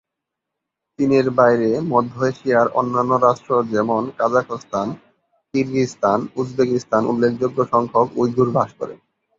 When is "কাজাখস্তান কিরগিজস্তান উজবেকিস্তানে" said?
4.17-7.07